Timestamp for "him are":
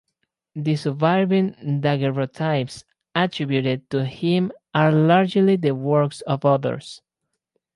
4.03-4.91